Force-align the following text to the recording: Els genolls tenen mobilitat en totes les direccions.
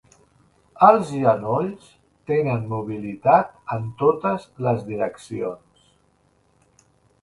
Els 0.87 1.11
genolls 1.25 1.91
tenen 2.33 2.65
mobilitat 2.73 3.55
en 3.79 3.87
totes 4.03 4.51
les 4.69 4.85
direccions. 4.93 5.91